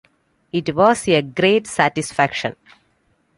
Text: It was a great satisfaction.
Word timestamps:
It 0.51 0.73
was 0.73 1.07
a 1.07 1.21
great 1.21 1.67
satisfaction. 1.67 2.55